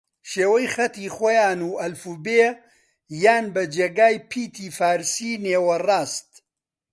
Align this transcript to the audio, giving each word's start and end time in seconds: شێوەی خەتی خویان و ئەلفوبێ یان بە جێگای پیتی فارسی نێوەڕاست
شێوەی 0.31 0.67
خەتی 0.75 1.07
خویان 1.15 1.59
و 1.63 1.71
ئەلفوبێ 1.81 2.43
یان 3.23 3.45
بە 3.53 3.63
جێگای 3.75 4.17
پیتی 4.29 4.67
فارسی 4.77 5.39
نێوەڕاست 5.43 6.29